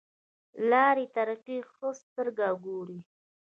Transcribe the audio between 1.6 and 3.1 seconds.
ښه سترګه ګوري.